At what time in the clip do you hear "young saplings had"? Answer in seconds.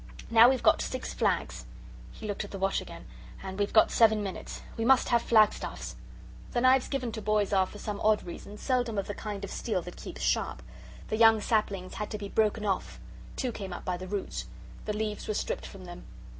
11.17-12.09